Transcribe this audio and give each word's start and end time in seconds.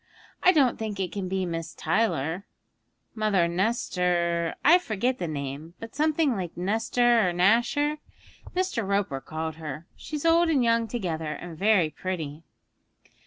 I 0.41 0.51
don't 0.51 0.79
think 0.79 0.99
it 0.99 1.11
can 1.11 1.27
be 1.29 1.45
Miss 1.45 1.75
Tyler; 1.75 2.43
Mother 3.13 3.47
Nestor 3.47 4.55
I 4.65 4.79
forget 4.79 5.19
the 5.19 5.27
name, 5.27 5.75
but 5.79 5.93
something 5.93 6.35
like 6.35 6.57
Nestor 6.57 7.29
or 7.29 7.33
Nasher 7.33 7.99
Mr. 8.55 8.83
Roper 8.83 9.21
called 9.21 9.57
her. 9.57 9.85
She's 9.95 10.25
old 10.25 10.49
and 10.49 10.63
young 10.63 10.87
together, 10.87 11.33
and 11.33 11.55
very 11.55 11.91
pretty.' 11.91 12.41